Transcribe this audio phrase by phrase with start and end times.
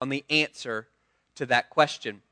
[0.00, 0.88] on the answer
[1.34, 2.22] to that question.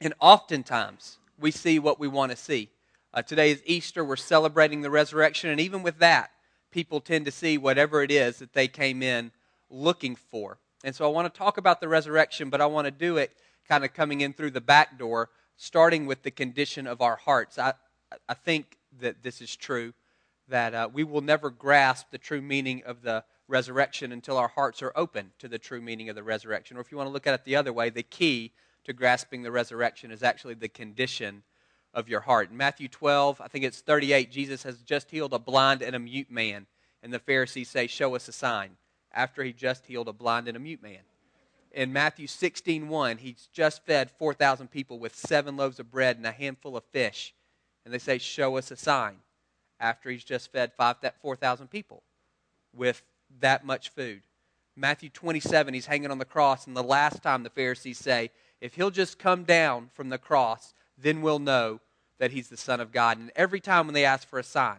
[0.00, 2.68] And oftentimes, we see what we want to see.
[3.12, 4.04] Uh, today is Easter.
[4.04, 5.50] We're celebrating the resurrection.
[5.50, 6.30] And even with that,
[6.70, 9.30] people tend to see whatever it is that they came in
[9.70, 10.58] looking for.
[10.82, 13.32] And so I want to talk about the resurrection, but I want to do it
[13.68, 17.58] kind of coming in through the back door, starting with the condition of our hearts.
[17.58, 17.74] I,
[18.28, 19.94] I think that this is true,
[20.48, 24.82] that uh, we will never grasp the true meaning of the resurrection until our hearts
[24.82, 26.76] are open to the true meaning of the resurrection.
[26.76, 28.52] Or if you want to look at it the other way, the key
[28.84, 31.42] to grasping the resurrection is actually the condition
[31.92, 32.50] of your heart.
[32.50, 35.98] In Matthew 12, I think it's 38, Jesus has just healed a blind and a
[35.98, 36.66] mute man.
[37.02, 38.76] And the Pharisees say, Show us a sign,
[39.12, 41.00] after he just healed a blind and a mute man.
[41.70, 46.26] In Matthew 16, 1, he's just fed 4,000 people with seven loaves of bread and
[46.26, 47.34] a handful of fish.
[47.84, 49.16] And they say, Show us a sign,
[49.78, 52.02] after he's just fed 4,000 people
[52.72, 53.02] with
[53.40, 54.22] that much food.
[54.76, 58.74] Matthew 27, he's hanging on the cross, and the last time the Pharisees say, If
[58.74, 61.80] he'll just come down from the cross, then we'll know
[62.18, 63.18] that he's the Son of God.
[63.18, 64.78] And every time when they ask for a sign,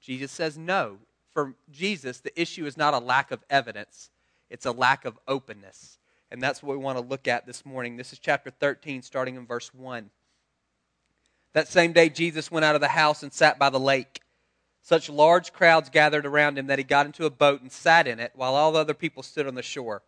[0.00, 0.98] Jesus says no.
[1.32, 4.10] For Jesus, the issue is not a lack of evidence,
[4.50, 5.98] it's a lack of openness.
[6.30, 7.98] And that's what we want to look at this morning.
[7.98, 10.08] This is chapter 13, starting in verse 1.
[11.52, 14.21] That same day, Jesus went out of the house and sat by the lake.
[14.84, 18.18] Such large crowds gathered around him that he got into a boat and sat in
[18.18, 20.02] it, while all the other people stood on the shore.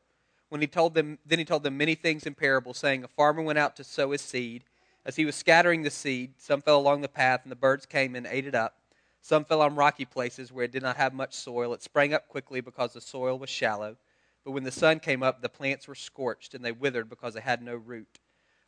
[0.48, 3.41] When he told them, then he told them many things in parables, saying, A farmer
[3.41, 4.64] went out to sow his seed.
[5.06, 8.17] As he was scattering the seed, some fell along the path, and the birds came
[8.17, 8.80] and ate it up.
[9.20, 11.72] Some fell on rocky places where it did not have much soil.
[11.72, 13.97] It sprang up quickly because the soil was shallow.
[14.45, 17.41] But when the sun came up, the plants were scorched, and they withered because they
[17.41, 18.19] had no root.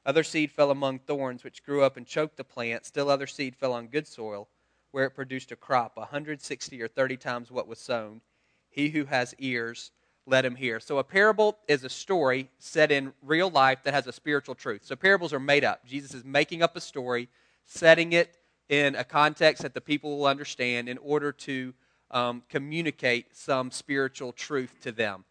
[0.04, 2.86] Other seed fell among thorns, which grew up and choked the plant.
[2.86, 4.48] Still other seed fell on good soil
[4.96, 8.22] where it produced a crop, a 160 or 30 times what was sown.
[8.70, 9.90] He who has ears,
[10.24, 10.80] let him hear.
[10.80, 14.86] So, a parable is a story set in real life that has a spiritual truth.
[14.86, 15.84] So, parables are made up.
[15.84, 17.28] Jesus is making up a story,
[17.66, 18.38] setting it
[18.70, 21.74] in a context that the people will understand in order to
[22.10, 25.26] um, communicate some spiritual truth to them.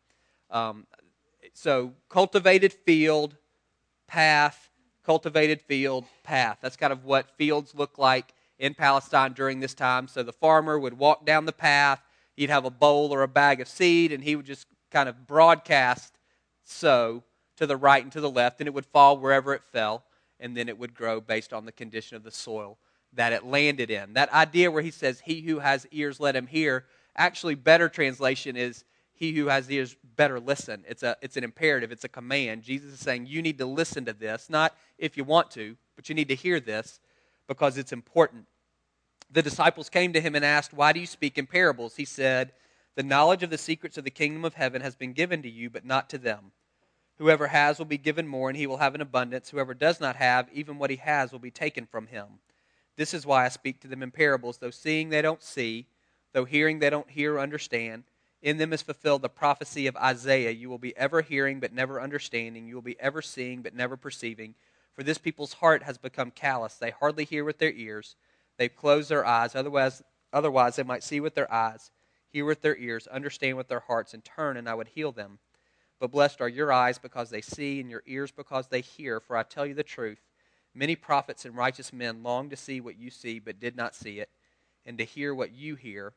[0.52, 0.86] Um,
[1.56, 3.36] so, cultivated field,
[4.06, 4.70] path,
[5.04, 6.60] cultivated field, path.
[6.62, 10.08] That's kind of what fields look like in Palestine during this time.
[10.08, 12.02] So the farmer would walk down the path,
[12.36, 15.28] he'd have a bowl or a bag of seed, and he would just kind of
[15.28, 16.18] broadcast
[16.64, 17.24] sow
[17.58, 20.04] to the right and to the left, and it would fall wherever it fell,
[20.40, 22.78] and then it would grow based on the condition of the soil
[23.14, 24.14] that it landed in.
[24.14, 26.86] That idea where he says, He who has ears, let him hear,
[27.16, 28.84] actually, better translation is,
[29.14, 30.84] He who has ears, better listen.
[30.88, 32.64] It's, a, it's an imperative, it's a command.
[32.64, 36.10] Jesus is saying, You need to listen to this, not if you want to, but
[36.10, 37.00] you need to hear this
[37.48, 38.46] because it's important.
[39.32, 41.96] The disciples came to him and asked, Why do you speak in parables?
[41.96, 42.54] He said,
[42.96, 45.70] The knowledge of the secrets of the kingdom of heaven has been given to you,
[45.70, 46.52] but not to them.
[47.18, 49.50] Whoever has will be given more, and he will have an abundance.
[49.50, 52.26] Whoever does not have, even what he has will be taken from him.
[52.98, 54.58] This is why I speak to them in parables.
[54.58, 55.88] Though seeing they don't see,
[56.34, 58.04] though hearing they don't hear or understand,
[58.42, 60.52] in them is fulfilled the prophecy of Isaiah.
[60.52, 62.68] You will be ever hearing, but never understanding.
[62.68, 64.56] You will be ever seeing, but never perceiving.
[64.96, 66.76] For this people's heart has become callous.
[66.76, 68.16] They hardly hear with their ears.
[68.58, 69.56] They've closed their eyes.
[69.56, 70.02] Otherwise,
[70.32, 71.92] otherwise, they might see with their eyes,
[72.30, 75.40] hear with their ears, understand with their hearts, and turn, and I would heal them.
[76.00, 79.20] But blessed are your eyes because they see, and your ears because they hear.
[79.20, 80.20] For I tell you the truth
[80.74, 84.20] many prophets and righteous men longed to see what you see, but did not see
[84.20, 84.30] it,
[84.86, 86.14] and to hear what you hear,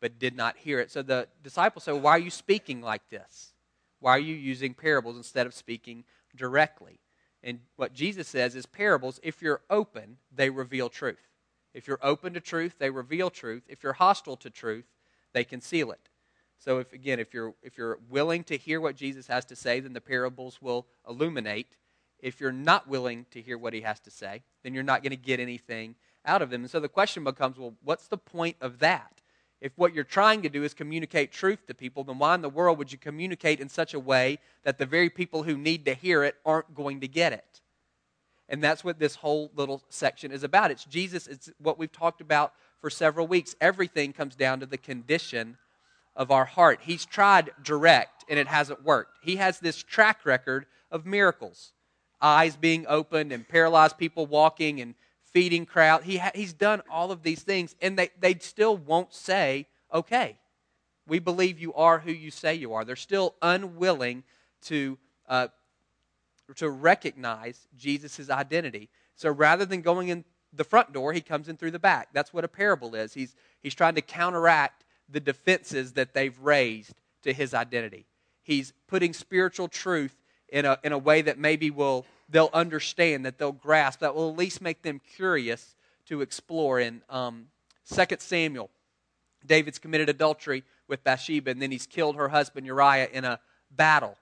[0.00, 0.90] but did not hear it.
[0.90, 3.52] So the disciples say, Why are you speaking like this?
[4.00, 6.04] Why are you using parables instead of speaking
[6.36, 7.00] directly?
[7.42, 11.28] And what Jesus says is parables, if you're open, they reveal truth.
[11.72, 13.62] If you're open to truth, they reveal truth.
[13.68, 14.86] If you're hostile to truth,
[15.32, 16.08] they conceal it.
[16.58, 19.78] So if again, if you're if you're willing to hear what Jesus has to say,
[19.80, 21.76] then the parables will illuminate.
[22.18, 25.10] If you're not willing to hear what he has to say, then you're not going
[25.10, 25.94] to get anything
[26.24, 26.62] out of them.
[26.62, 29.17] And so the question becomes, well, what's the point of that?
[29.60, 32.48] If what you're trying to do is communicate truth to people, then why in the
[32.48, 35.94] world would you communicate in such a way that the very people who need to
[35.94, 37.60] hear it aren't going to get it?
[38.48, 40.70] And that's what this whole little section is about.
[40.70, 43.56] It's Jesus, it's what we've talked about for several weeks.
[43.60, 45.58] Everything comes down to the condition
[46.14, 46.80] of our heart.
[46.82, 49.18] He's tried direct and it hasn't worked.
[49.22, 51.72] He has this track record of miracles
[52.20, 54.94] eyes being opened and paralyzed people walking and
[55.38, 56.02] feeding crowd.
[56.02, 60.36] He ha- he's done all of these things, and they, they still won't say, okay,
[61.06, 62.84] we believe you are who you say you are.
[62.84, 64.24] They're still unwilling
[64.62, 64.98] to,
[65.28, 65.46] uh,
[66.56, 68.88] to recognize Jesus' identity.
[69.14, 72.08] So rather than going in the front door, he comes in through the back.
[72.12, 73.14] That's what a parable is.
[73.14, 78.06] He's, he's trying to counteract the defenses that they've raised to his identity.
[78.42, 80.16] He's putting spiritual truth
[80.48, 84.30] in a, in a way that maybe will they'll understand, that they'll grasp, that will
[84.30, 85.74] at least make them curious
[86.06, 86.80] to explore.
[86.80, 87.46] In um,
[87.92, 88.70] 2 Samuel,
[89.46, 93.40] David's committed adultery with Bathsheba, and then he's killed her husband Uriah in a
[93.70, 94.16] battle.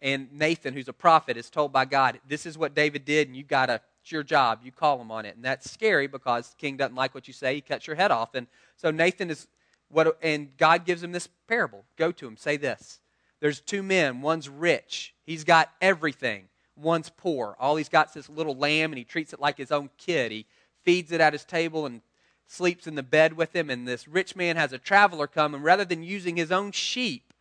[0.00, 3.36] And Nathan, who's a prophet, is told by God, This is what David did, and
[3.36, 4.60] you got to, it's your job.
[4.62, 5.34] You call him on it.
[5.34, 7.54] And that's scary because the king doesn't like what you say.
[7.54, 8.34] He cuts your head off.
[8.34, 9.46] And so Nathan is
[9.88, 11.84] what, and God gives him this parable.
[11.96, 13.00] Go to him, say this.
[13.40, 14.20] There's two men.
[14.20, 16.48] One's rich, he's got everything.
[16.76, 17.56] One's poor.
[17.58, 20.32] All he's got is this little lamb, and he treats it like his own kid.
[20.32, 20.46] He
[20.82, 22.02] feeds it at his table and
[22.46, 23.70] sleeps in the bed with him.
[23.70, 27.32] And this rich man has a traveler come, and rather than using his own sheep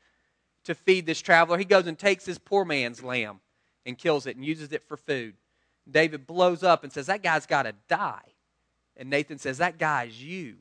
[0.65, 3.39] to feed this traveler, he goes and takes this poor man's lamb
[3.85, 5.35] and kills it and uses it for food.
[5.89, 8.33] David blows up and says, That guy's got to die.
[8.95, 10.57] And Nathan says, That guy's you.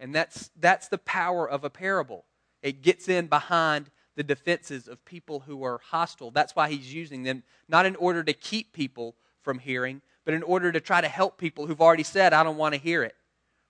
[0.00, 2.24] And that's, that's the power of a parable.
[2.62, 6.30] It gets in behind the defenses of people who are hostile.
[6.30, 10.42] That's why he's using them, not in order to keep people from hearing, but in
[10.42, 13.14] order to try to help people who've already said, I don't want to hear it,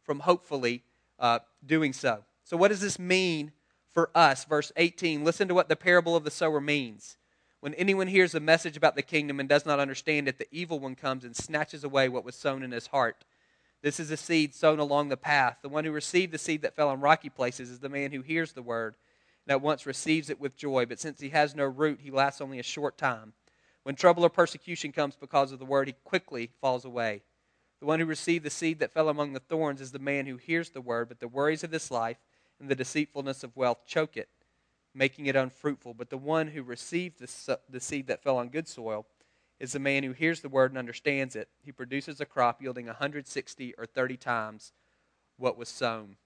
[0.02, 0.82] from hopefully
[1.18, 2.24] uh, doing so.
[2.44, 3.52] So, what does this mean
[3.92, 4.44] for us?
[4.44, 7.16] Verse 18 listen to what the parable of the sower means.
[7.60, 10.78] When anyone hears a message about the kingdom and does not understand it, the evil
[10.78, 13.24] one comes and snatches away what was sown in his heart.
[13.80, 15.58] This is a seed sown along the path.
[15.62, 18.20] The one who received the seed that fell on rocky places is the man who
[18.20, 18.96] hears the word
[19.46, 20.86] and at once receives it with joy.
[20.86, 23.32] But since he has no root, he lasts only a short time.
[23.82, 27.22] When trouble or persecution comes because of the word, he quickly falls away.
[27.80, 30.38] The one who received the seed that fell among the thorns is the man who
[30.38, 32.16] hears the word, but the worries of this life
[32.58, 34.30] and the deceitfulness of wealth choke it,
[34.94, 35.92] making it unfruitful.
[35.92, 39.06] But the one who received the, the seed that fell on good soil
[39.60, 41.48] is the man who hears the word and understands it.
[41.62, 44.72] He produces a crop yielding 160 or 30 times
[45.36, 46.16] what was sown.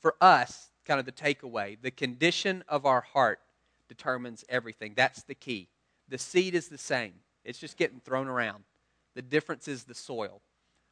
[0.00, 3.40] For us, kind of the takeaway, the condition of our heart
[3.88, 4.94] determines everything.
[4.96, 5.68] That's the key.
[6.08, 8.64] The seed is the same, it's just getting thrown around.
[9.14, 10.40] The difference is the soil,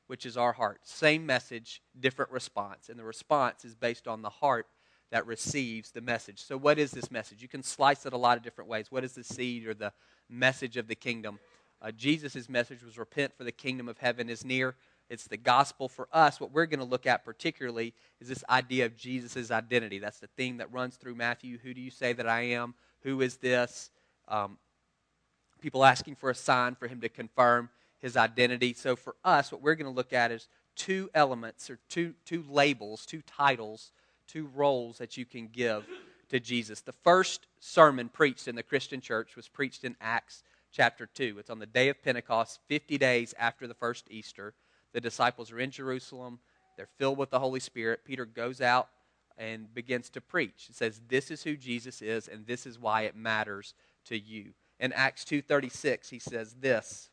[0.09, 0.81] which is our heart.
[0.83, 2.89] Same message, different response.
[2.89, 4.67] And the response is based on the heart
[5.11, 6.43] that receives the message.
[6.43, 7.41] So, what is this message?
[7.43, 8.87] You can slice it a lot of different ways.
[8.91, 9.93] What is the seed or the
[10.29, 11.39] message of the kingdom?
[11.81, 14.75] Uh, Jesus' message was repent, for the kingdom of heaven is near.
[15.11, 16.41] It's the gospel for us.
[16.41, 19.99] What we're going to look at particularly is this idea of Jesus' identity.
[19.99, 21.59] That's the theme that runs through Matthew.
[21.59, 22.75] Who do you say that I am?
[23.03, 23.91] Who is this?
[24.29, 24.59] Um,
[25.61, 27.71] people asking for a sign for him to confirm
[28.01, 28.75] his identity.
[28.75, 32.45] So for us, what we're going to look at is two elements or two, two
[32.49, 33.93] labels, two titles,
[34.27, 35.87] two roles that you can give
[36.29, 36.81] to Jesus.
[36.81, 41.37] The first sermon preached in the Christian church was preached in Acts chapter 2.
[41.39, 44.55] It's on the day of Pentecost, 50 days after the first Easter.
[44.99, 46.41] The disciples are in Jerusalem,
[46.77, 48.01] they're filled with the Holy Spirit.
[48.05, 48.89] Peter goes out
[49.37, 50.65] and begins to preach.
[50.67, 53.75] He says, This is who Jesus is, and this is why it matters
[54.07, 54.55] to you.
[54.81, 57.11] In Acts 2.36, he says this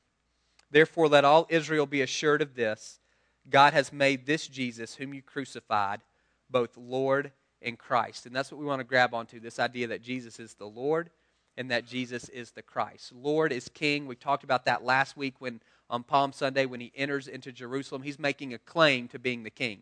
[0.72, 3.00] Therefore, let all Israel be assured of this
[3.48, 6.02] God has made this Jesus, whom you crucified,
[6.50, 8.26] both Lord and Christ.
[8.26, 11.12] And that's what we want to grab onto this idea that Jesus is the Lord
[11.56, 13.14] and that Jesus is the Christ.
[13.14, 14.08] Lord is King.
[14.08, 18.04] We talked about that last week when on Palm Sunday when he enters into Jerusalem.
[18.04, 19.82] He's making a claim to being the king.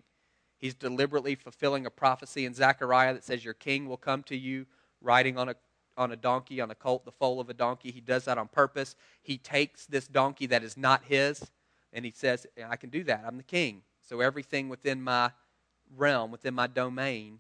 [0.58, 4.66] He's deliberately fulfilling a prophecy in Zechariah that says, Your king will come to you
[5.02, 5.56] riding on a,
[5.98, 7.92] on a donkey, on a colt, the foal of a donkey.
[7.92, 8.96] He does that on purpose.
[9.22, 11.52] He takes this donkey that is not his,
[11.92, 13.24] and he says, I can do that.
[13.28, 13.82] I'm the king.
[14.02, 15.32] So everything within my
[15.96, 17.40] realm, within my domain,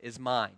[0.00, 0.56] is mine.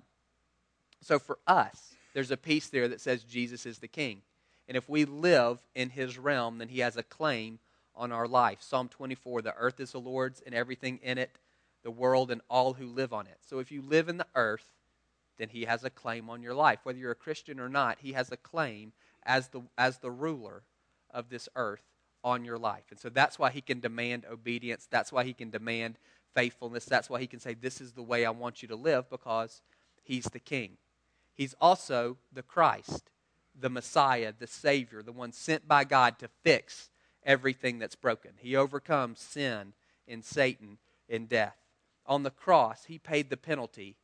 [1.02, 4.22] So for us, there's a piece there that says Jesus is the king.
[4.68, 7.58] And if we live in his realm, then he has a claim
[7.94, 8.58] on our life.
[8.60, 11.38] Psalm 24 the earth is the Lord's and everything in it,
[11.82, 13.38] the world and all who live on it.
[13.40, 14.66] So if you live in the earth,
[15.38, 16.80] then he has a claim on your life.
[16.82, 18.92] Whether you're a Christian or not, he has a claim
[19.24, 20.62] as the, as the ruler
[21.10, 21.84] of this earth
[22.24, 22.84] on your life.
[22.90, 24.88] And so that's why he can demand obedience.
[24.90, 25.98] That's why he can demand
[26.34, 26.84] faithfulness.
[26.84, 29.62] That's why he can say, This is the way I want you to live because
[30.02, 30.76] he's the king.
[31.34, 33.10] He's also the Christ
[33.58, 36.90] the Messiah, the Savior, the one sent by God to fix
[37.24, 38.32] everything that's broken.
[38.38, 39.72] He overcomes sin
[40.06, 41.56] and Satan and death.
[42.06, 43.96] On the cross, he paid the penalty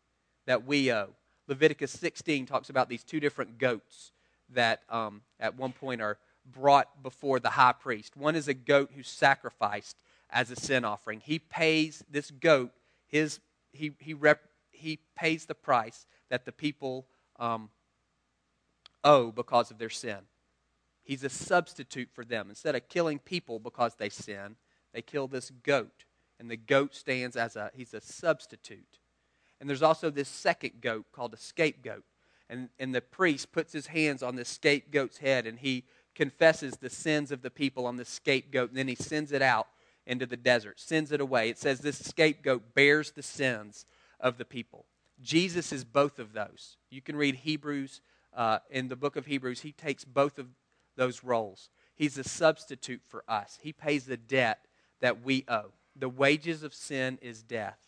[0.46, 1.10] that we owe.
[1.46, 4.12] Leviticus 16 talks about these two different goats
[4.50, 8.16] that um, at one point are brought before the high priest.
[8.16, 9.96] One is a goat who's sacrificed
[10.30, 11.20] as a sin offering.
[11.20, 12.72] He pays this goat,
[13.06, 13.38] his,
[13.72, 14.40] he, he, rep,
[14.70, 17.06] he pays the price that the people
[17.38, 17.68] um,
[19.04, 20.18] owe because of their sin.
[21.02, 22.48] He's a substitute for them.
[22.48, 24.56] Instead of killing people because they sin,
[24.92, 26.04] they kill this goat.
[26.38, 28.98] And the goat stands as a, he's a substitute.
[29.60, 32.04] And there's also this second goat called a scapegoat.
[32.48, 36.90] And, and the priest puts his hands on the scapegoat's head and he confesses the
[36.90, 38.70] sins of the people on the scapegoat.
[38.70, 39.68] And then he sends it out
[40.06, 41.48] into the desert, sends it away.
[41.48, 43.86] It says this scapegoat bears the sins
[44.20, 44.86] of the people.
[45.20, 46.76] Jesus is both of those.
[46.90, 48.00] You can read Hebrews
[48.34, 50.48] uh, in the book of Hebrews, he takes both of
[50.96, 51.68] those roles.
[51.94, 54.66] He's a substitute for us, he pays the debt
[55.00, 55.72] that we owe.
[55.96, 57.78] The wages of sin is death.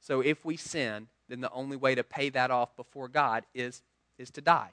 [0.00, 3.82] So if we sin, then the only way to pay that off before God is,
[4.18, 4.70] is to die.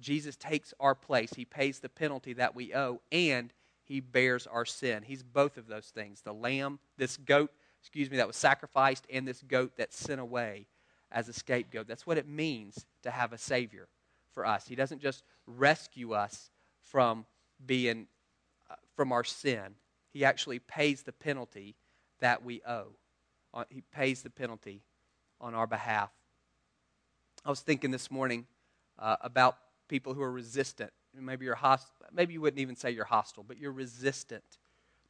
[0.00, 1.32] Jesus takes our place.
[1.34, 3.52] He pays the penalty that we owe, and
[3.84, 5.04] he bears our sin.
[5.04, 6.20] He's both of those things.
[6.20, 10.66] The lamb, this goat, excuse me, that was sacrificed, and this goat that sent away
[11.12, 11.86] as a scapegoat.
[11.86, 13.88] That's what it means to have a Savior
[14.32, 14.66] for us.
[14.66, 16.50] He doesn't just rescue us
[16.82, 17.26] from
[17.64, 18.06] being
[18.70, 19.74] uh, from our sin.
[20.12, 21.76] He actually pays the penalty
[22.20, 22.88] that we owe.
[23.54, 24.82] Uh, he pays the penalty
[25.40, 26.10] on our behalf.
[27.44, 28.46] I was thinking this morning
[28.98, 29.56] uh, about
[29.88, 30.90] people who are resistant.
[31.14, 34.44] Maybe you're host- maybe you wouldn't even say you're hostile, but you're resistant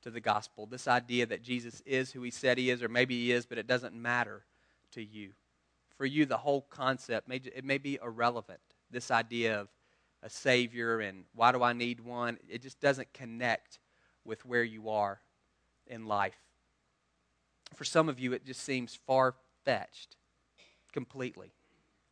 [0.03, 0.67] to the gospel.
[0.67, 3.59] This idea that Jesus is who he said he is, or maybe he is, but
[3.59, 4.45] it doesn't matter
[4.93, 5.33] to you
[5.97, 8.61] for you, the whole concept, may, it may be irrelevant.
[8.91, 9.69] This idea of
[10.23, 13.81] a Savior and why do I need one, it just doesn't connect
[14.25, 15.21] with where you are
[15.87, 16.39] in life.
[17.75, 19.35] For some of you, it just seems far
[19.65, 20.17] fetched
[20.93, 21.53] completely.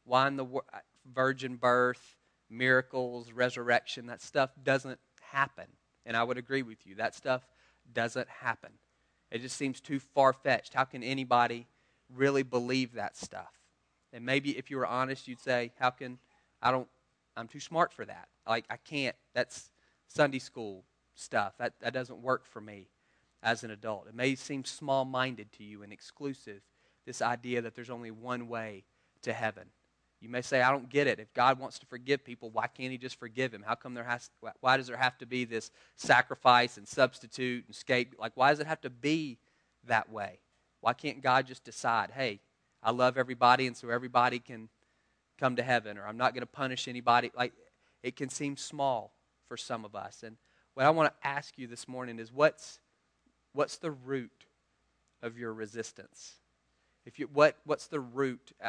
[0.04, 0.78] Why in the uh,
[1.12, 2.16] virgin birth,
[2.48, 5.66] miracles, resurrection, that stuff doesn't happen.
[6.04, 6.96] And I would agree with you.
[6.96, 7.42] That stuff
[7.92, 8.70] doesn't happen.
[9.30, 10.74] It just seems too far fetched.
[10.74, 11.66] How can anybody
[12.12, 13.59] really believe that stuff?
[14.12, 16.18] And maybe if you were honest, you'd say, How can
[16.62, 16.88] I don't
[17.36, 18.28] I'm too smart for that.
[18.48, 19.70] Like I can't that's
[20.08, 21.54] Sunday school stuff.
[21.58, 22.88] That that doesn't work for me
[23.42, 24.06] as an adult.
[24.08, 26.60] It may seem small minded to you and exclusive,
[27.06, 28.84] this idea that there's only one way
[29.22, 29.64] to heaven.
[30.20, 31.18] You may say, I don't get it.
[31.18, 33.64] If God wants to forgive people, why can't He just forgive him?
[33.66, 34.28] How come there has,
[34.60, 38.14] why does there have to be this sacrifice and substitute and scape?
[38.18, 39.38] Like, why does it have to be
[39.86, 40.40] that way?
[40.82, 42.40] Why can't God just decide, hey,
[42.82, 44.68] I love everybody, and so everybody can
[45.38, 47.30] come to heaven, or I'm not going to punish anybody.
[47.34, 47.52] Like,
[48.02, 49.12] it can seem small
[49.48, 50.22] for some of us.
[50.22, 50.36] And
[50.74, 52.80] what I want to ask you this morning is what's,
[53.52, 54.46] what's the root
[55.22, 56.34] of your resistance?
[57.04, 58.52] If you, what, what's the root?
[58.62, 58.68] Uh,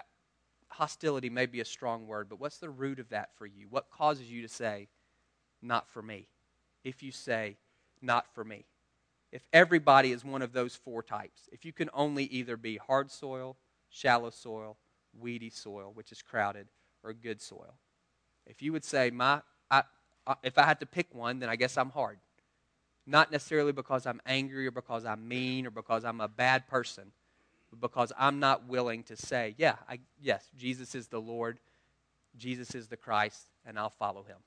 [0.70, 3.68] hostility may be a strong word, but what's the root of that for you?
[3.70, 4.88] What causes you to say,
[5.62, 6.28] not for me?
[6.84, 7.58] If you say,
[8.02, 8.66] not for me.
[9.32, 13.12] If everybody is one of those four types, if you can only either be hard
[13.12, 13.56] soil,
[13.92, 14.78] shallow soil,
[15.20, 16.68] weedy soil, which is crowded,
[17.04, 17.76] or good soil.
[18.48, 19.84] If you would say, my, I,
[20.26, 22.18] I, if I had to pick one, then I guess I'm hard.
[23.06, 27.12] Not necessarily because I'm angry or because I'm mean or because I'm a bad person,
[27.70, 31.60] but because I'm not willing to say, yeah, I, yes, Jesus is the Lord,
[32.38, 34.38] Jesus is the Christ, and I'll follow him.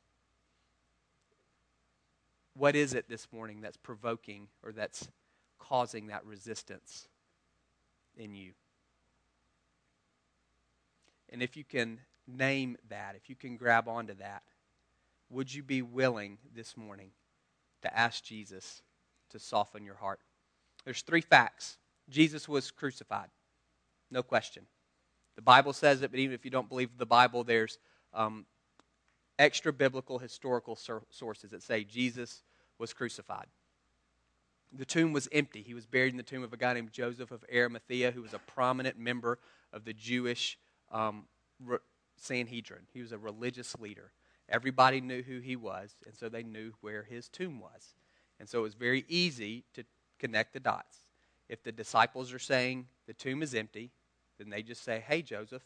[2.57, 5.09] What is it this morning that's provoking or that's
[5.59, 7.09] causing that resistance
[8.17, 8.53] in you?
[11.35, 11.99] And if you can
[12.29, 14.45] name that, if you can grab onto that,
[15.29, 17.11] would you be willing this morning
[17.83, 18.83] to ask Jesus
[19.31, 20.21] to soften your heart?
[20.85, 21.77] There's three facts.
[22.09, 23.31] Jesus was crucified.
[24.13, 24.67] No question.
[25.35, 27.79] The Bible says it, but even if you don't believe the Bible, there's
[28.13, 28.47] um,
[29.37, 30.79] extra biblical historical
[31.11, 32.45] sources that say Jesus
[32.79, 33.47] was crucified.
[34.73, 35.63] The tomb was empty.
[35.63, 38.35] He was buried in the tomb of a guy named Joseph of Arimathea, who was
[38.35, 39.41] a prominent member
[39.73, 40.59] of the Jewish
[40.95, 41.27] um,
[42.17, 42.87] Sanhedrin.
[42.93, 44.13] He was a religious leader.
[44.49, 47.95] Everybody knew who he was, and so they knew where his tomb was.
[48.39, 49.85] And so it was very easy to
[50.19, 50.99] connect the dots.
[51.49, 53.91] If the disciples are saying the tomb is empty,
[54.39, 55.63] then they just say, Hey, Joseph,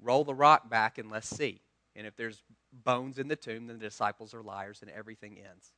[0.00, 1.60] roll the rock back and let's see.
[1.94, 2.42] And if there's
[2.72, 5.72] bones in the tomb, then the disciples are liars and everything ends.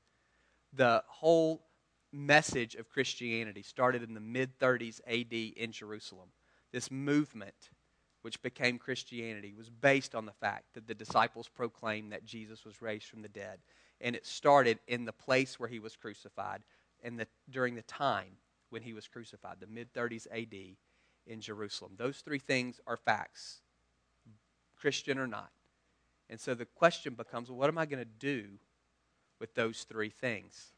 [0.73, 1.65] The whole
[2.13, 6.29] message of Christianity started in the mid 30s AD in Jerusalem.
[6.73, 7.71] This movement
[8.23, 12.83] which became Christianity, was based on the fact that the disciples proclaimed that Jesus was
[12.83, 13.59] raised from the dead.
[14.01, 16.63] And it started in the place where he was crucified
[17.03, 18.37] and the, during the time
[18.71, 20.77] when he was crucified, the mid 30s AD
[21.27, 21.93] in Jerusalem.
[21.97, 23.61] Those three things are facts,
[24.77, 25.51] Christian or not.
[26.29, 28.45] And so the question becomes what am I going to do
[29.41, 30.73] with those three things?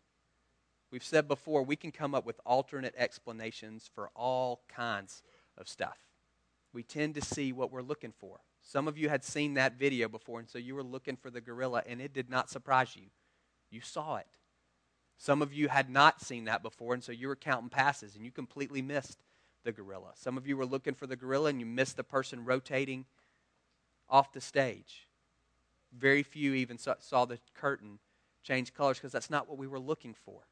[0.90, 5.22] We've said before, we can come up with alternate explanations for all kinds
[5.56, 6.09] of stuff
[6.72, 8.40] we tend to see what we're looking for.
[8.62, 11.40] Some of you had seen that video before, and so you were looking for the
[11.40, 13.06] gorilla, and it did not surprise you.
[13.70, 14.26] You saw it.
[15.16, 18.24] Some of you had not seen that before, and so you were counting passes, and
[18.24, 19.22] you completely missed
[19.64, 20.12] the gorilla.
[20.14, 23.04] Some of you were looking for the gorilla, and you missed the person rotating
[24.08, 25.08] off the stage.
[25.96, 27.98] Very few even saw the curtain
[28.42, 30.42] change colors because that's not what we were looking for.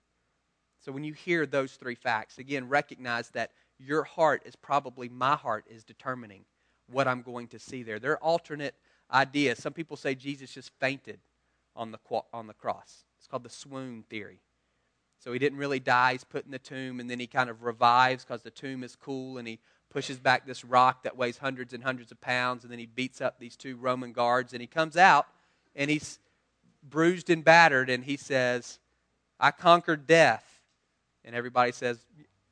[0.80, 5.36] So when you hear those three facts, again, recognize that your heart is probably my
[5.36, 6.44] heart is determining
[6.90, 7.98] what I'm going to see there.
[7.98, 8.74] There are alternate
[9.12, 9.58] ideas.
[9.58, 11.20] Some people say Jesus just fainted
[11.76, 11.98] on the,
[12.32, 13.04] on the cross.
[13.18, 14.40] It's called the swoon theory.
[15.18, 16.12] So he didn't really die.
[16.12, 18.96] He's put in the tomb, and then he kind of revives because the tomb is
[18.96, 19.58] cool, and he
[19.90, 23.20] pushes back this rock that weighs hundreds and hundreds of pounds, and then he beats
[23.20, 25.26] up these two Roman guards, and he comes out,
[25.74, 26.20] and he's
[26.82, 28.78] bruised and battered, and he says,
[29.40, 30.44] I conquered death.
[31.24, 31.98] And everybody says,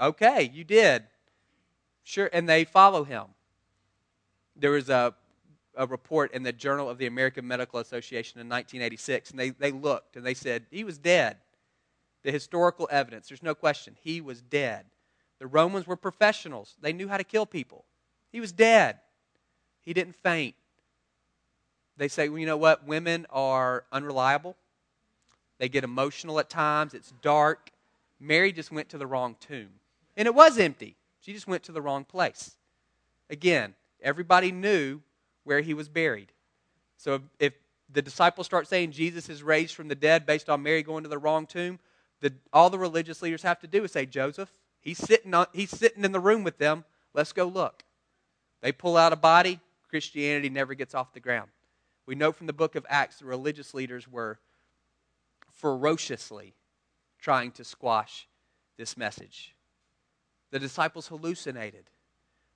[0.01, 1.05] Okay, you did.
[2.07, 2.31] Sure.
[2.33, 3.25] And they follow him.
[4.55, 5.13] There was a,
[5.77, 9.73] a report in the Journal of the American Medical Association in 1986, and they, they
[9.73, 11.37] looked and they said, He was dead.
[12.23, 14.87] The historical evidence, there's no question, he was dead.
[15.41, 17.85] The Romans were professionals, they knew how to kill people.
[18.31, 19.01] He was dead.
[19.83, 20.55] He didn't faint.
[21.97, 22.87] They say, well, you know what?
[22.87, 24.57] Women are unreliable.
[25.59, 26.95] They get emotional at times.
[26.95, 27.71] It's dark.
[28.21, 29.71] Mary just went to the wrong tomb.
[30.17, 30.97] And it was empty.
[31.27, 32.55] She just went to the wrong place.
[33.29, 35.01] Again, everybody knew
[35.43, 36.31] where he was buried.
[36.97, 37.53] So if,
[37.93, 41.09] the disciples start saying Jesus is raised from the dead based on Mary going to
[41.09, 41.81] the wrong tomb,
[42.21, 45.71] the, all the religious leaders have to do is say, Joseph, he's sitting, on, he's
[45.71, 46.85] sitting in the room with them.
[47.13, 47.83] Let's go look.
[48.63, 49.59] They pull out a body.
[49.91, 51.51] Christianity never gets off the ground.
[52.07, 54.39] We know from the book of Acts the religious leaders were
[55.51, 56.55] ferociously
[57.19, 58.29] trying to squash
[58.77, 59.56] this message.
[60.51, 61.91] The disciples hallucinated.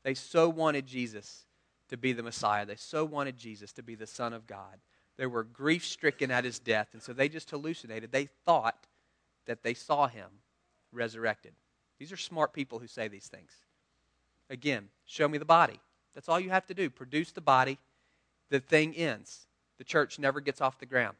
[0.02, 1.44] They so wanted Jesus
[1.88, 2.64] to be the Messiah.
[2.64, 4.78] They so wanted Jesus to be the Son of God.
[5.16, 8.12] They were grief stricken at his death, and so they just hallucinated.
[8.12, 8.86] They thought
[9.46, 10.28] that they saw him
[10.92, 11.52] resurrected.
[11.98, 13.50] These are smart people who say these things.
[14.48, 15.78] Again, show me the body.
[16.14, 16.88] That's all you have to do.
[16.90, 17.78] Produce the body.
[18.48, 19.46] The thing ends.
[19.78, 21.16] The church never gets off the ground.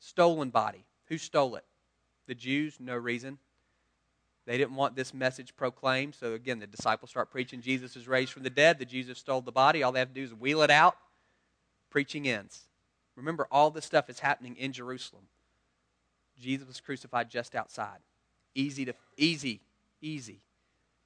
[0.00, 0.84] Stolen body.
[1.06, 1.64] Who stole it?
[2.26, 3.38] The Jews, no reason.
[4.46, 6.14] They didn't want this message proclaimed.
[6.14, 9.40] So again, the disciples start preaching Jesus is raised from the dead, that Jesus stole
[9.40, 9.82] the body.
[9.82, 10.96] All they have to do is wheel it out.
[11.90, 12.64] Preaching ends.
[13.16, 15.24] Remember, all this stuff is happening in Jerusalem.
[16.38, 17.98] Jesus was crucified just outside.
[18.54, 19.60] Easy to easy,
[20.02, 20.40] easy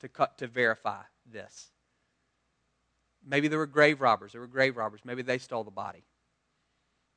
[0.00, 1.68] to cut to verify this.
[3.26, 4.32] Maybe there were grave robbers.
[4.32, 5.00] There were grave robbers.
[5.04, 6.04] Maybe they stole the body.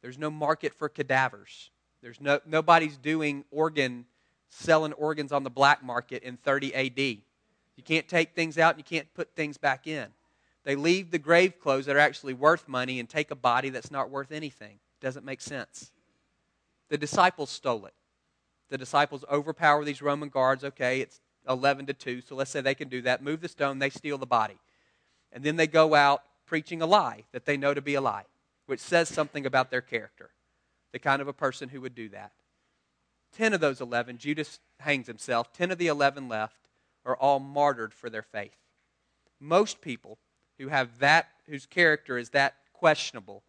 [0.01, 1.69] There's no market for cadavers.
[2.01, 4.05] There's no nobody's doing organ
[4.51, 6.99] selling organs on the black market in 30 AD.
[6.99, 10.07] You can't take things out and you can't put things back in.
[10.63, 13.89] They leave the grave clothes that are actually worth money and take a body that's
[13.89, 14.77] not worth anything.
[14.99, 15.91] Doesn't make sense.
[16.89, 17.93] The disciples stole it.
[18.69, 20.63] The disciples overpower these Roman guards.
[20.63, 23.23] Okay, it's 11 to 2, so let's say they can do that.
[23.23, 24.59] Move the stone, they steal the body.
[25.31, 28.25] And then they go out preaching a lie that they know to be a lie,
[28.65, 30.31] which says something about their character,
[30.91, 32.33] the kind of a person who would do that.
[33.35, 35.53] Ten of those 11, Judas hangs himself.
[35.53, 36.57] Ten of the 11 left
[37.05, 38.57] are all martyred for their faith.
[39.39, 40.17] Most people
[40.57, 43.43] who have that, whose character is that questionable,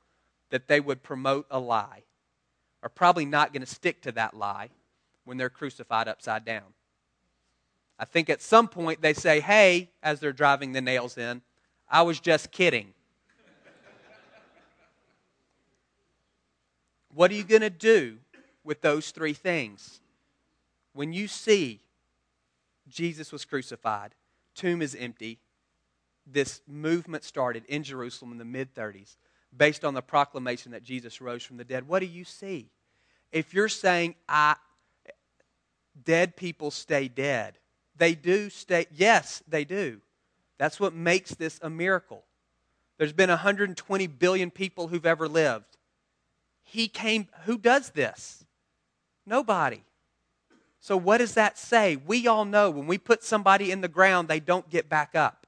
[0.50, 2.04] that they would promote a lie,
[2.82, 4.70] are probably not going to stick to that lie
[5.24, 6.74] when they're crucified upside down.
[7.98, 11.42] I think at some point they say, hey, as they're driving the nails in,
[11.88, 12.94] I was just kidding.
[17.14, 18.16] what are you going to do
[18.64, 20.00] with those three things.
[20.92, 21.80] When you see
[22.88, 24.14] Jesus was crucified,
[24.54, 25.38] tomb is empty,
[26.26, 29.16] this movement started in Jerusalem in the mid 30s
[29.56, 31.86] based on the proclamation that Jesus rose from the dead.
[31.86, 32.70] What do you see?
[33.32, 34.56] If you're saying, I,
[36.04, 37.58] dead people stay dead,
[37.96, 40.00] they do stay, yes, they do.
[40.58, 42.24] That's what makes this a miracle.
[42.98, 45.76] There's been 120 billion people who've ever lived.
[46.62, 48.44] He came, who does this?
[49.26, 49.82] Nobody.
[50.80, 51.96] So, what does that say?
[51.96, 55.46] We all know when we put somebody in the ground, they don't get back up.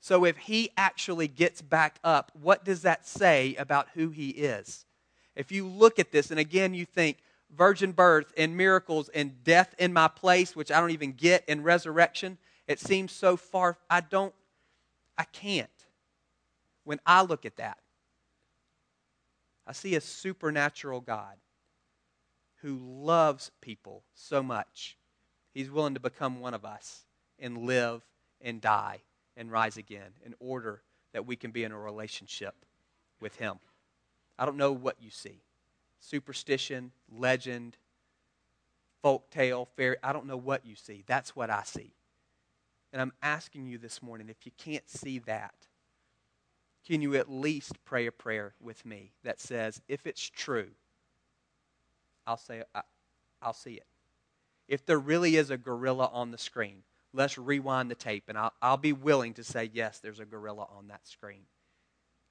[0.00, 4.86] So, if he actually gets back up, what does that say about who he is?
[5.36, 7.18] If you look at this, and again, you think
[7.54, 11.62] virgin birth and miracles and death in my place, which I don't even get, and
[11.62, 13.76] resurrection, it seems so far.
[13.90, 14.34] I don't,
[15.18, 15.68] I can't.
[16.84, 17.78] When I look at that,
[19.66, 21.36] I see a supernatural God
[22.62, 24.96] who loves people so much,
[25.52, 27.04] he's willing to become one of us
[27.38, 28.02] and live
[28.40, 29.02] and die
[29.36, 32.54] and rise again in order that we can be in a relationship
[33.20, 33.58] with him.
[34.38, 35.42] I don't know what you see
[36.00, 37.76] superstition, legend,
[39.02, 39.96] folk tale, fairy.
[40.02, 41.02] I don't know what you see.
[41.06, 41.92] That's what I see.
[42.92, 45.54] And I'm asking you this morning if you can't see that,
[46.86, 50.68] can you at least pray a prayer with me that says, if it's true,
[52.28, 52.82] I'll say, I,
[53.40, 53.86] I'll see it.
[54.68, 56.82] If there really is a gorilla on the screen,
[57.14, 60.66] let's rewind the tape, and I'll, I'll be willing to say, yes, there's a gorilla
[60.76, 61.44] on that screen.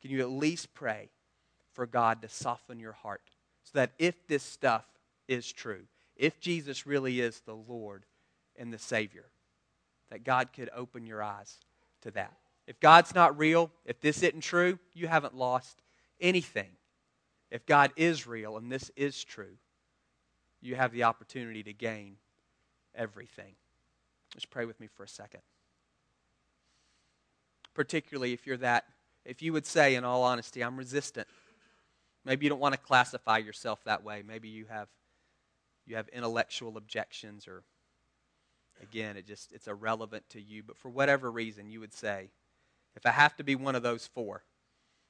[0.01, 1.09] Can you at least pray
[1.73, 3.23] for God to soften your heart
[3.63, 4.85] so that if this stuff
[5.27, 5.81] is true,
[6.15, 8.05] if Jesus really is the Lord
[8.55, 9.25] and the Savior,
[10.11, 11.57] that God could open your eyes
[12.03, 12.37] to that?
[12.67, 15.81] If God's not real, if this isn't true, you haven't lost
[16.21, 16.69] anything.
[17.49, 19.57] If God is real and this is true,
[20.61, 22.17] you have the opportunity to gain
[22.95, 23.55] everything.
[24.33, 25.41] Just pray with me for a second.
[27.73, 28.85] Particularly if you're that,
[29.23, 31.27] if you would say, in all honesty, I'm resistant.
[32.25, 34.23] Maybe you don't want to classify yourself that way.
[34.25, 34.87] Maybe you have
[35.85, 37.63] you have intellectual objections or
[38.83, 42.29] again it just it's irrelevant to you but for whatever reason you would say
[42.97, 44.43] if I have to be one of those four,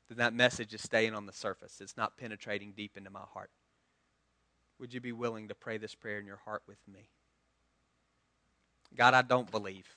[0.10, 1.79] then that message is staying on the surface.
[1.79, 3.49] It's not penetrating deep into my heart.
[4.79, 7.09] Would you be willing to pray this prayer in your heart with me?
[8.95, 9.87] God, I don't believe.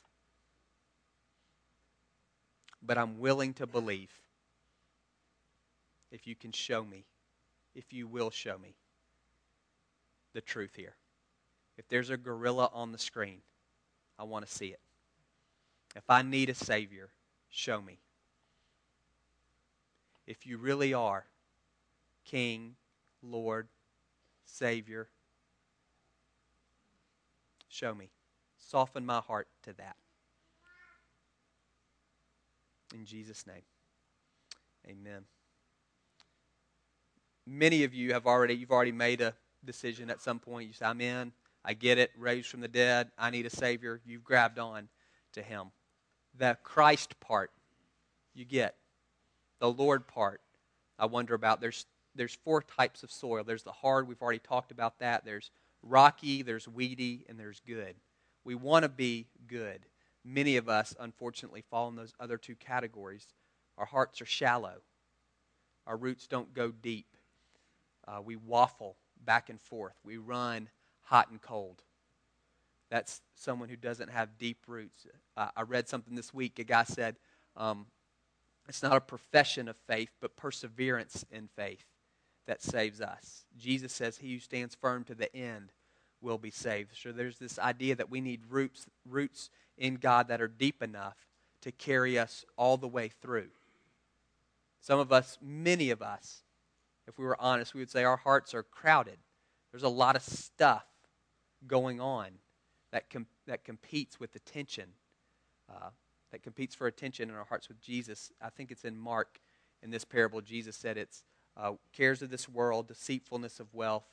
[2.83, 4.11] But I'm willing to believe
[6.11, 7.05] if you can show me,
[7.75, 8.75] if you will show me
[10.33, 10.95] the truth here.
[11.77, 13.39] If there's a gorilla on the screen,
[14.19, 14.81] I want to see it.
[15.97, 17.11] If I need a Savior,
[17.49, 17.99] show me.
[20.27, 21.25] If you really are
[22.25, 22.77] King,
[23.23, 23.69] Lord,
[24.53, 25.09] Savior,
[27.69, 28.11] show me.
[28.59, 29.97] Soften my heart to that.
[32.95, 33.63] In Jesus' name.
[34.87, 35.25] Amen.
[37.47, 39.35] Many of you have already you've already made a
[39.65, 40.69] decision at some point.
[40.69, 41.33] You say, I'm in,
[41.65, 44.01] I get it, raised from the dead, I need a Savior.
[44.05, 44.89] You've grabbed on
[45.33, 45.71] to Him
[46.39, 47.51] the Christ part
[48.35, 48.77] you get.
[49.61, 50.41] The Lord part,
[50.99, 51.61] I wonder about.
[51.61, 55.25] There's, there's four types of soil there's the hard, we've already talked about that.
[55.25, 55.51] There's
[55.83, 57.95] rocky, there's weedy, and there's good.
[58.45, 59.87] We want to be good.
[60.25, 63.27] Many of us, unfortunately, fall in those other two categories.
[63.79, 64.83] Our hearts are shallow,
[65.87, 67.07] our roots don't go deep.
[68.07, 70.69] Uh, we waffle back and forth, we run
[71.03, 71.83] hot and cold.
[72.91, 75.07] That's someone who doesn't have deep roots.
[75.37, 76.59] Uh, I read something this week.
[76.59, 77.15] A guy said,
[77.57, 77.87] um,
[78.69, 81.85] it's not a profession of faith, but perseverance in faith
[82.47, 83.45] that saves us.
[83.59, 85.73] Jesus says, He who stands firm to the end
[86.21, 86.91] will be saved.
[86.95, 91.17] So there's this idea that we need roots, roots in God that are deep enough
[91.63, 93.49] to carry us all the way through.
[94.81, 96.43] Some of us, many of us,
[97.07, 99.19] if we were honest, we would say our hearts are crowded.
[99.71, 100.87] There's a lot of stuff
[101.67, 102.29] going on
[102.93, 104.87] that, com- that competes with attention,
[105.69, 105.91] uh,
[106.33, 108.33] that competes for attention in our hearts with Jesus.
[108.41, 109.41] I think it's in Mark
[109.83, 110.41] in this parable.
[110.41, 111.25] Jesus said it's
[111.61, 114.07] uh, cares of this world, deceitfulness of wealth,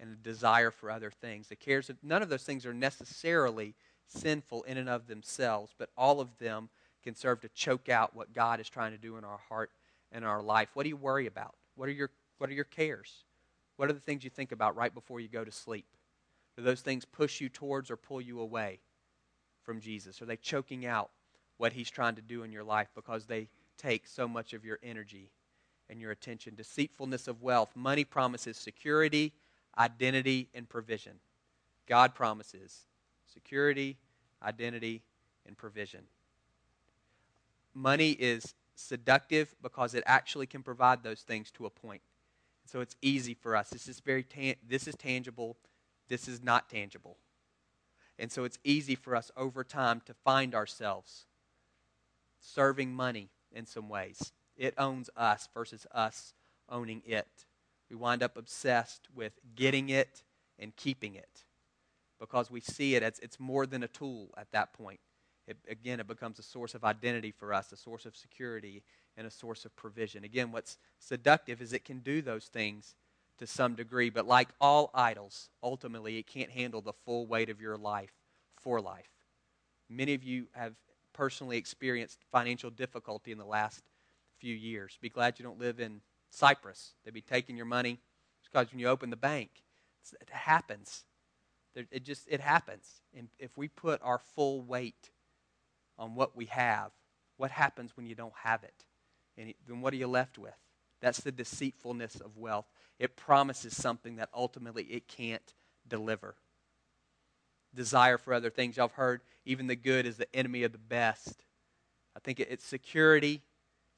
[0.00, 1.48] and a desire for other things.
[1.48, 3.74] The cares of none of those things are necessarily
[4.06, 6.68] sinful in and of themselves, but all of them
[7.02, 9.70] can serve to choke out what God is trying to do in our heart
[10.12, 10.70] and our life.
[10.74, 11.54] What do you worry about?
[11.74, 13.24] What are your what are your cares?
[13.76, 15.86] What are the things you think about right before you go to sleep?
[16.56, 18.80] Do those things push you towards or pull you away
[19.62, 20.20] from Jesus?
[20.20, 21.10] Are they choking out
[21.58, 24.78] what He's trying to do in your life because they take so much of your
[24.82, 25.30] energy
[25.88, 26.54] and your attention?
[26.54, 27.70] Deceitfulness of wealth.
[27.74, 29.32] Money promises security,
[29.78, 31.14] identity, and provision.
[31.86, 32.86] God promises
[33.32, 33.96] security,
[34.42, 35.02] identity,
[35.46, 36.02] and provision.
[37.74, 42.02] Money is seductive because it actually can provide those things to a point.
[42.64, 43.70] So it's easy for us.
[43.70, 45.56] This is very ta- this is tangible
[46.08, 47.18] this is not tangible.
[48.18, 51.26] And so it's easy for us over time to find ourselves
[52.40, 54.32] serving money in some ways.
[54.56, 56.34] It owns us versus us
[56.68, 57.28] owning it.
[57.90, 60.22] We wind up obsessed with getting it
[60.58, 61.44] and keeping it
[62.18, 65.00] because we see it as it's more than a tool at that point.
[65.46, 68.82] It, again, it becomes a source of identity for us, a source of security,
[69.16, 70.24] and a source of provision.
[70.24, 72.96] Again, what's seductive is it can do those things
[73.38, 77.60] to some degree, but like all idols, ultimately it can't handle the full weight of
[77.60, 78.12] your life
[78.56, 79.10] for life.
[79.88, 80.74] Many of you have
[81.12, 83.84] personally experienced financial difficulty in the last
[84.38, 84.98] few years.
[85.00, 86.94] Be glad you don't live in Cyprus.
[87.04, 88.00] They'd be taking your money
[88.44, 89.50] because when you open the bank,
[90.20, 91.04] it happens.
[91.74, 93.02] It just it happens.
[93.16, 95.10] And if we put our full weight
[95.98, 96.92] on what we have,
[97.36, 98.86] what happens when you don't have it?
[99.36, 100.56] And then what are you left with?
[101.02, 102.66] That's the deceitfulness of wealth
[102.98, 105.54] it promises something that ultimately it can't
[105.86, 106.36] deliver.
[107.74, 108.76] Desire for other things.
[108.76, 111.44] Have heard even the good is the enemy of the best.
[112.16, 113.42] I think it's security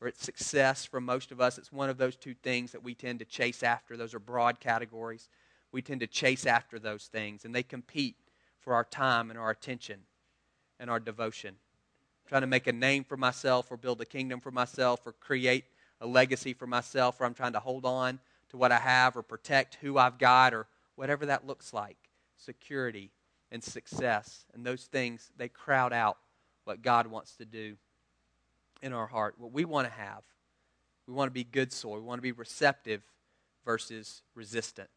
[0.01, 1.59] or it's success for most of us.
[1.59, 3.97] It's one of those two things that we tend to chase after.
[3.97, 5.29] Those are broad categories.
[5.73, 8.17] We tend to chase after those things, and they compete
[8.61, 10.01] for our time and our attention
[10.79, 11.55] and our devotion.
[11.55, 15.13] I'm trying to make a name for myself, or build a kingdom for myself, or
[15.13, 15.65] create
[16.01, 19.23] a legacy for myself, or I'm trying to hold on to what I have, or
[19.23, 21.97] protect who I've got, or whatever that looks like.
[22.37, 23.11] Security
[23.51, 24.47] and success.
[24.55, 26.19] And those things, they crowd out
[26.65, 27.77] what God wants to do
[28.83, 29.35] in our heart.
[29.39, 30.23] What we want to have.
[31.07, 31.95] We want to be good soil.
[31.95, 33.03] We want to be receptive
[33.65, 34.89] versus resistant.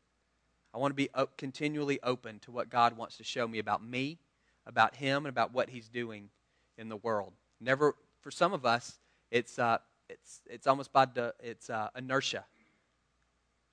[0.73, 4.19] I want to be continually open to what God wants to show me about me,
[4.65, 6.29] about Him, and about what He's doing
[6.77, 7.33] in the world.
[7.59, 8.99] Never, for some of us,
[9.31, 9.77] it's, uh,
[10.09, 12.45] it's, it's almost by the, it's uh, inertia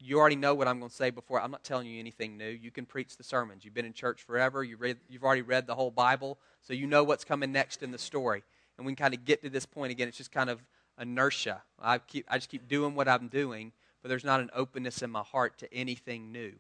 [0.01, 1.41] you already know what I'm going to say before.
[1.41, 2.49] I'm not telling you anything new.
[2.49, 3.65] You can preach the sermons.
[3.65, 4.63] You've been in church forever.
[4.63, 7.91] You read, you've already read the whole Bible, so you know what's coming next in
[7.91, 8.45] the story.
[8.79, 10.09] And we can kind of get to this point again.
[10.09, 10.61] It's just kind of
[11.01, 11.63] inertia.
[11.81, 15.11] I, keep, I just keep doing what I'm doing, but there's not an openness in
[15.11, 16.53] my heart to anything new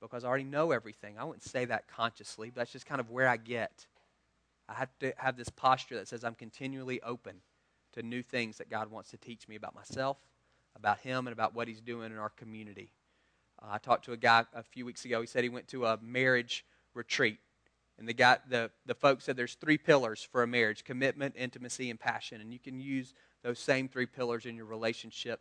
[0.00, 1.16] because I already know everything.
[1.18, 3.86] I wouldn't say that consciously, but that's just kind of where I get.
[4.68, 7.36] I have to have this posture that says I'm continually open
[7.92, 10.16] to new things that God wants to teach me about myself
[10.76, 12.90] about him and about what he's doing in our community.
[13.62, 15.20] Uh, I talked to a guy a few weeks ago.
[15.20, 17.38] He said he went to a marriage retreat.
[17.98, 21.90] And the guy, the, the folks said there's three pillars for a marriage commitment, intimacy,
[21.90, 22.40] and passion.
[22.40, 25.40] And you can use those same three pillars in your relationship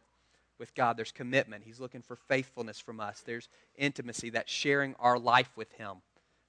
[0.60, 0.98] with God.
[0.98, 1.64] There's commitment.
[1.66, 3.22] He's looking for faithfulness from us.
[3.26, 5.98] There's intimacy, that's sharing our life with Him.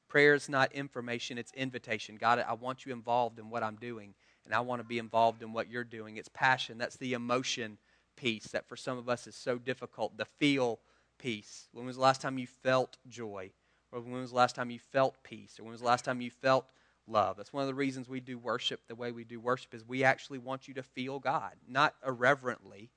[0.09, 2.17] Prayer is not information, it's invitation.
[2.17, 4.15] God, I want you involved in what I'm doing,
[4.45, 6.17] and I want to be involved in what you're doing.
[6.17, 7.79] It's passion, that's the emotion
[8.17, 10.79] piece that for some of us is so difficult the feel
[11.19, 11.69] piece.
[11.73, 13.51] When was the last time you felt joy?
[13.95, 15.59] Or when was the last time you felt peace?
[15.59, 16.67] Or when was the last time you felt
[17.07, 17.37] love?
[17.37, 20.03] That's one of the reasons we do worship the way we do worship is we
[20.03, 22.91] actually want you to feel God, not irreverently,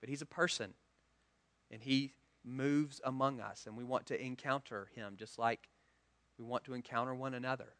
[0.00, 0.74] but He's a person.
[1.72, 2.12] And He
[2.44, 5.70] moves among us, and we want to encounter Him just like
[6.38, 7.74] we want to encounter one another.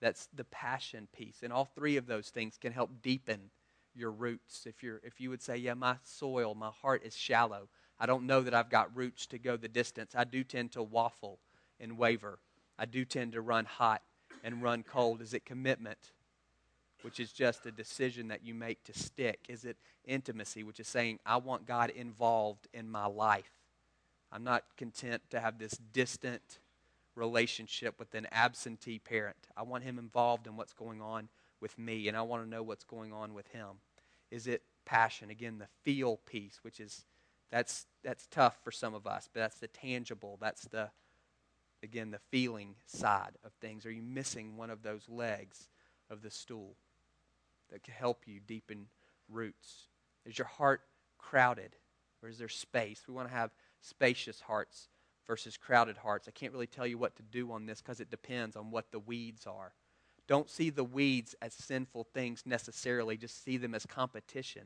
[0.00, 1.42] That's the passion piece.
[1.42, 3.50] And all three of those things can help deepen
[3.96, 4.64] your roots.
[4.64, 7.68] If, you're, if you would say, Yeah, my soil, my heart is shallow.
[7.98, 10.14] I don't know that I've got roots to go the distance.
[10.14, 11.40] I do tend to waffle
[11.80, 12.38] and waver.
[12.78, 14.02] I do tend to run hot
[14.42, 15.20] and run cold.
[15.20, 16.12] Is it commitment,
[17.02, 19.40] which is just a decision that you make to stick?
[19.48, 23.50] Is it intimacy, which is saying, I want God involved in my life?
[24.32, 26.58] I'm not content to have this distant
[27.16, 29.48] relationship with an absentee parent.
[29.56, 31.28] I want him involved in what's going on
[31.60, 33.66] with me, and I want to know what's going on with him.
[34.30, 35.30] Is it passion?
[35.30, 37.04] Again, the feel piece, which is
[37.50, 40.38] that's that's tough for some of us, but that's the tangible.
[40.40, 40.90] That's the
[41.82, 43.86] again the feeling side of things.
[43.86, 45.68] Are you missing one of those legs
[46.10, 46.74] of the stool
[47.70, 48.86] that can help you deepen
[49.28, 49.88] roots?
[50.26, 50.82] Is your heart
[51.18, 51.76] crowded,
[52.22, 53.02] or is there space?
[53.08, 54.88] We want to have spacious hearts
[55.26, 56.28] versus crowded hearts.
[56.28, 58.90] I can't really tell you what to do on this because it depends on what
[58.90, 59.72] the weeds are.
[60.26, 64.62] Don't see the weeds as sinful things necessarily, just see them as competition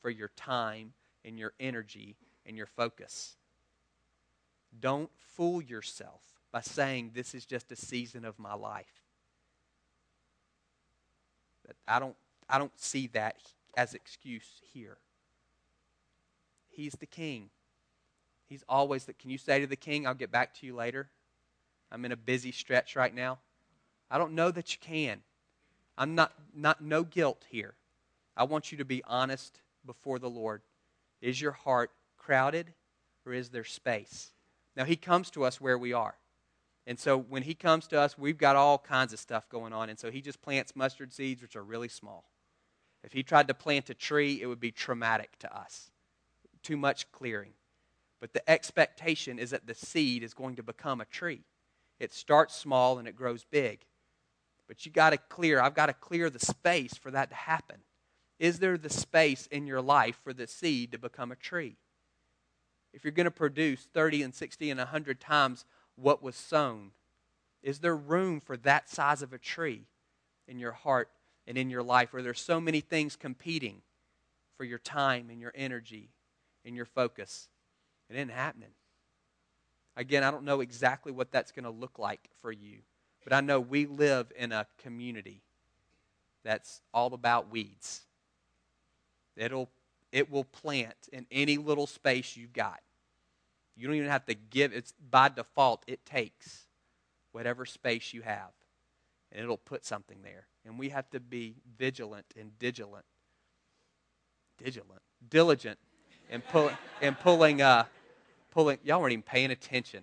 [0.00, 0.92] for your time
[1.24, 3.36] and your energy and your focus.
[4.80, 9.02] Don't fool yourself by saying this is just a season of my life.
[11.86, 12.16] I don't,
[12.48, 13.36] I don't see that
[13.76, 14.96] as excuse here.
[16.70, 17.50] He's the king.
[18.48, 19.12] He's always the.
[19.12, 21.08] Can you say to the king, I'll get back to you later?
[21.92, 23.38] I'm in a busy stretch right now.
[24.10, 25.20] I don't know that you can.
[25.98, 27.74] I'm not, not no guilt here.
[28.36, 30.62] I want you to be honest before the Lord.
[31.20, 32.72] Is your heart crowded
[33.26, 34.30] or is there space?
[34.76, 36.14] Now, He comes to us where we are.
[36.88, 39.90] And so when He comes to us, we've got all kinds of stuff going on.
[39.90, 42.24] And so He just plants mustard seeds, which are really small.
[43.04, 45.90] If He tried to plant a tree, it would be traumatic to us.
[46.62, 47.52] Too much clearing.
[48.20, 51.42] But the expectation is that the seed is going to become a tree.
[52.00, 53.84] It starts small and it grows big.
[54.66, 57.76] But you got to clear, I've got to clear the space for that to happen.
[58.38, 61.76] Is there the space in your life for the seed to become a tree?
[62.94, 65.66] If you're going to produce 30 and 60 and 100 times
[66.00, 66.92] what was sown,
[67.62, 69.82] is there room for that size of a tree
[70.46, 71.10] in your heart
[71.46, 73.82] and in your life where there's so many things competing
[74.56, 76.10] for your time and your energy
[76.64, 77.48] and your focus?
[78.08, 78.70] It isn't happening.
[79.96, 82.78] Again, I don't know exactly what that's going to look like for you.
[83.24, 85.42] But I know we live in a community
[86.44, 88.02] that's all about weeds.
[89.36, 89.68] It'll,
[90.12, 92.80] it will plant in any little space you've got.
[93.78, 96.66] You don't even have to give, it's by default, it takes
[97.32, 98.50] whatever space you have,
[99.32, 100.46] and it'll put something there.
[100.66, 103.04] And we have to be vigilant and vigilant
[104.58, 104.86] diligent,
[105.30, 105.78] diligent
[106.30, 107.84] and pull, and pulling, uh,
[108.50, 110.02] pulling, y'all weren't even paying attention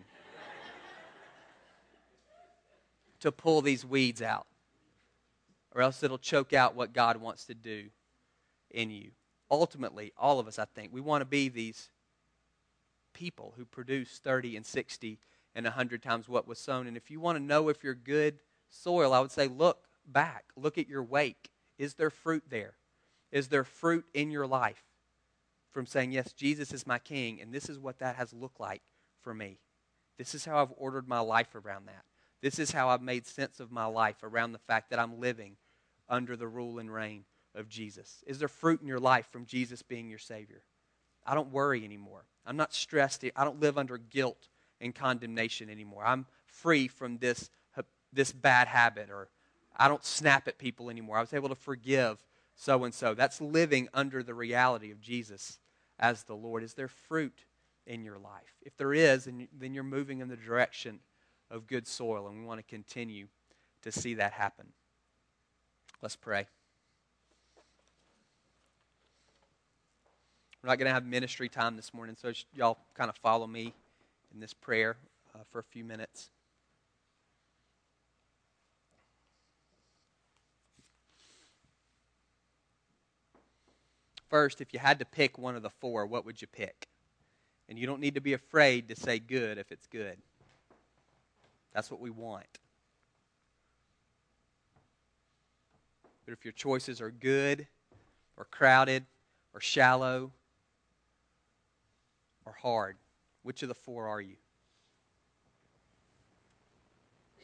[3.19, 4.47] to pull these weeds out,
[5.73, 7.85] or else it'll choke out what God wants to do
[8.71, 9.11] in you.
[9.51, 11.89] Ultimately, all of us, I think, we want to be these
[13.15, 15.17] people who produce 30 and 60
[15.55, 16.85] and 100 times what was sown.
[16.85, 20.45] And if you want to know if you're good soil, I would say look back,
[20.55, 21.49] look at your wake.
[21.79, 22.75] Is there fruit there?
[23.31, 24.83] Is there fruit in your life
[25.71, 28.81] from saying, Yes, Jesus is my king, and this is what that has looked like
[29.21, 29.57] for me?
[30.17, 32.03] This is how I've ordered my life around that.
[32.41, 35.57] This is how I've made sense of my life around the fact that I'm living
[36.07, 37.25] under the rule and reign
[37.55, 38.23] of Jesus.
[38.27, 40.61] Is there fruit in your life from Jesus being your Savior?
[41.25, 42.25] I don't worry anymore.
[42.45, 43.23] I'm not stressed.
[43.35, 44.47] I don't live under guilt
[44.79, 46.05] and condemnation anymore.
[46.05, 47.49] I'm free from this,
[48.13, 49.29] this bad habit, or
[49.75, 51.17] I don't snap at people anymore.
[51.17, 52.23] I was able to forgive
[52.55, 53.13] so and so.
[53.13, 55.59] That's living under the reality of Jesus
[55.99, 56.63] as the Lord.
[56.63, 57.45] Is there fruit
[57.85, 58.55] in your life?
[58.61, 60.99] If there is, then you're moving in the direction
[61.51, 63.27] of good soil, and we want to continue
[63.81, 64.67] to see that happen.
[66.01, 66.47] Let's pray.
[70.65, 73.71] We're not going to have ministry time this morning, so y'all kind of follow me
[74.33, 74.97] in this prayer
[75.35, 76.31] uh, for a few minutes.
[84.27, 86.87] First, if you had to pick one of the four, what would you pick?
[87.69, 90.17] And you don't need to be afraid to say good if it's good.
[91.75, 92.57] That's what we want.
[96.25, 97.67] But if your choices are good
[98.35, 99.05] or crowded
[99.53, 100.31] or shallow
[102.45, 102.97] or hard,
[103.43, 104.35] which of the four are you?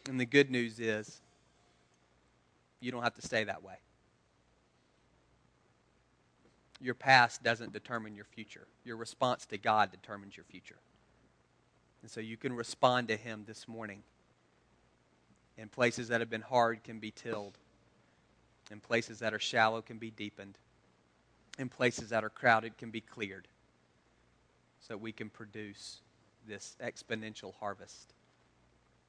[0.07, 1.21] And the good news is
[2.79, 3.75] you don't have to stay that way.
[6.79, 8.65] Your past doesn't determine your future.
[8.83, 10.79] Your response to God determines your future.
[12.01, 14.01] And so you can respond to Him this morning.
[15.59, 17.59] And places that have been hard can be tilled,
[18.71, 20.57] and places that are shallow can be deepened,
[21.59, 23.47] and places that are crowded can be cleared
[24.81, 26.01] so that we can produce
[26.47, 28.13] this exponential harvest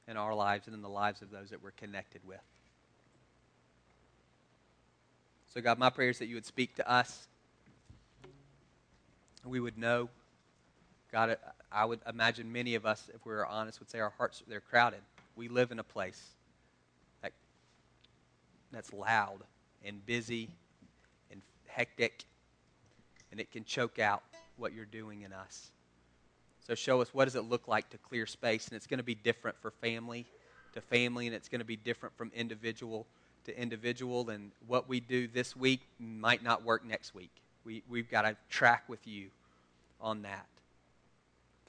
[0.07, 2.41] in our lives and in the lives of those that we're connected with.
[5.53, 7.27] So, God, my prayer is that you would speak to us
[9.45, 10.09] we would know.
[11.11, 11.37] God,
[11.71, 14.61] I would imagine many of us, if we were honest, would say our hearts they're
[14.61, 15.01] crowded.
[15.35, 16.21] We live in a place
[17.21, 17.33] that,
[18.71, 19.39] that's loud
[19.83, 20.49] and busy
[21.31, 22.23] and hectic,
[23.31, 24.23] and it can choke out
[24.57, 25.71] what you're doing in us.
[26.67, 29.03] So show us what does it look like to clear space, and it's going to
[29.03, 30.25] be different for family
[30.73, 33.05] to family, and it's going to be different from individual
[33.45, 34.29] to individual.
[34.29, 37.31] And what we do this week might not work next week.
[37.65, 39.27] We, we've got to track with you
[39.99, 40.47] on that.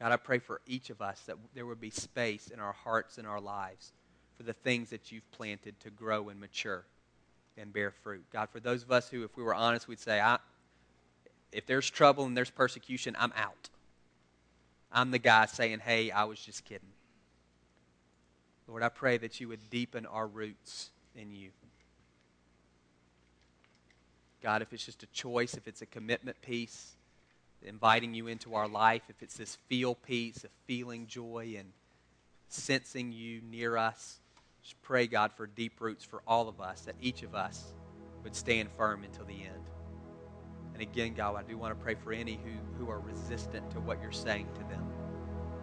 [0.00, 3.18] God, I pray for each of us that there would be space in our hearts
[3.18, 3.92] and our lives
[4.36, 6.84] for the things that you've planted to grow and mature
[7.56, 8.24] and bear fruit.
[8.32, 10.38] God, for those of us who, if we were honest, we'd say, I,
[11.54, 13.70] if there's trouble and there's persecution, I'm out.
[14.92, 16.88] I'm the guy saying, hey, I was just kidding.
[18.68, 21.50] Lord, I pray that you would deepen our roots in you.
[24.42, 26.92] God, if it's just a choice, if it's a commitment piece,
[27.62, 31.72] inviting you into our life, if it's this feel piece of feeling joy and
[32.48, 34.20] sensing you near us,
[34.62, 37.72] just pray, God, for deep roots for all of us, that each of us
[38.22, 39.64] would stand firm until the end.
[40.74, 43.80] And again, God, I do want to pray for any who, who are resistant to
[43.80, 44.84] what you're saying to them,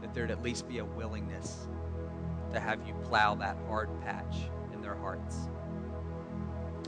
[0.01, 1.67] that there'd at least be a willingness
[2.53, 4.35] to have you plow that hard patch
[4.73, 5.49] in their hearts.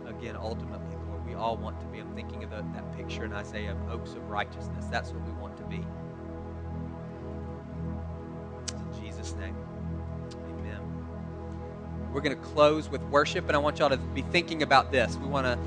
[0.06, 2.00] Again, ultimately, Lord, we all want to be.
[2.00, 4.86] I'm thinking of the, that picture in Isaiah of oaks of righteousness.
[4.90, 5.86] That's what we want to be.
[8.74, 9.56] In Jesus' name,
[10.50, 10.80] amen.
[12.14, 15.18] We're going to close with worship, and I want y'all to be thinking about this.
[15.18, 15.60] We want to,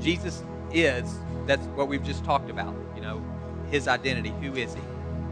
[0.00, 0.44] Jesus
[0.74, 3.22] is, that's what we've just talked about, you know,
[3.70, 4.32] his identity.
[4.40, 4.80] Who is he?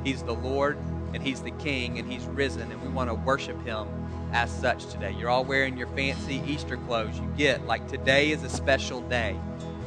[0.05, 0.79] He's the Lord,
[1.15, 3.87] and he's the King, and he's risen, and we want to worship him
[4.33, 5.15] as such today.
[5.19, 7.19] You're all wearing your fancy Easter clothes.
[7.19, 9.39] You get like today is a special day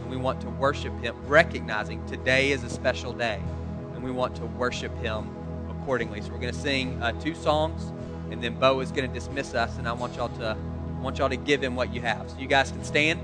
[0.05, 3.41] and we want to worship Him, recognizing today is a special day,
[3.95, 5.27] and we want to worship Him
[5.67, 6.21] accordingly.
[6.21, 7.91] So we're going to sing uh, two songs,
[8.29, 11.17] and then Bo is going to dismiss us, and I want y'all to I want
[11.17, 12.29] y'all to give Him what you have.
[12.29, 13.19] So you guys can stand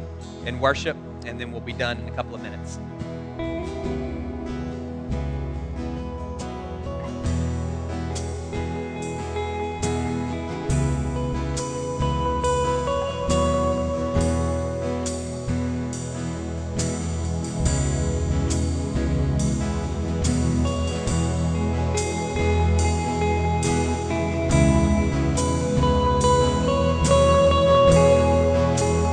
[0.48, 2.80] and worship, and then we'll be done in a couple of minutes.